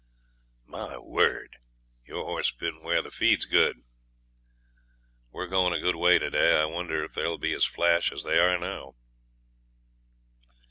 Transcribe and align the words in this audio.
'My 0.65 0.97
word! 0.97 1.57
your 2.07 2.25
horse's 2.25 2.53
been 2.53 2.81
where 2.81 3.03
the 3.03 3.11
feed's 3.11 3.45
good. 3.45 3.83
We're 5.29 5.45
goin' 5.45 5.73
a 5.73 5.79
good 5.79 5.95
way 5.95 6.17
to 6.17 6.31
day. 6.31 6.59
I 6.59 6.65
wonder 6.65 7.03
if 7.03 7.13
they'll 7.13 7.37
be 7.37 7.53
as 7.53 7.65
flash 7.65 8.11
as 8.11 8.23
they 8.23 8.39
are 8.39 8.57
now.' 8.57 8.95